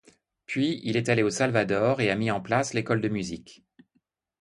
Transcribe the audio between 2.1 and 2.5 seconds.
mis en